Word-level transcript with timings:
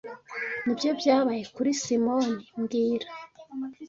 Nibyo 0.63 0.89
byabaye 0.99 1.43
kuri 1.55 1.69
Simoni 1.81 2.43
mbwira 2.59 3.07